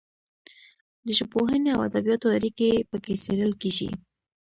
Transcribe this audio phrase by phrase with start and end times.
[1.05, 3.89] د ژبپوهنې او ادبیاتو اړیکې پکې څیړل کیږي.